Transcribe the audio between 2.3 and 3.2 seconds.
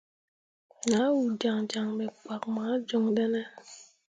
moah joŋ